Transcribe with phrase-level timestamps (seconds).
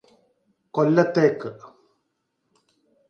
[0.73, 1.51] കൊല്ലത്തേക്ക്